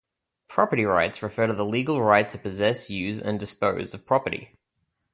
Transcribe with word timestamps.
Property 0.47 0.83
rights 0.83 1.21
refer 1.21 1.45
to 1.45 1.53
the 1.53 1.63
legal 1.63 2.01
right 2.01 2.27
to 2.27 2.39
possess, 2.39 2.89
use, 2.89 3.21
and 3.21 3.39
dispose 3.39 3.93
of 3.93 4.07
property. 4.07 4.57